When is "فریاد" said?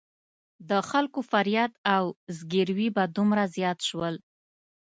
1.31-1.71